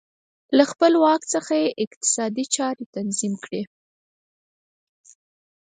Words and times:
له 0.57 0.63
خپل 0.71 0.93
واک 1.03 1.21
څخه 1.33 1.53
یې 1.63 1.69
اقتصادي 1.83 2.45
چارې 2.55 2.83
تنظیم 2.95 3.33
کړې 3.43 3.61